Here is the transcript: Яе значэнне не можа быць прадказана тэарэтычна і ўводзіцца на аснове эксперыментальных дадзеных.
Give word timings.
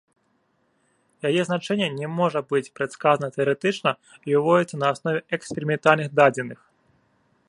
Яе 1.29 1.41
значэнне 1.49 1.89
не 1.97 2.07
можа 2.21 2.41
быць 2.53 2.71
прадказана 2.77 3.29
тэарэтычна 3.37 3.91
і 4.31 4.39
ўводзіцца 4.41 4.75
на 4.85 4.89
аснове 4.95 5.19
эксперыментальных 5.39 6.09
дадзеных. 6.21 6.59